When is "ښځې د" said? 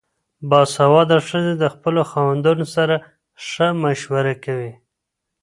1.27-1.63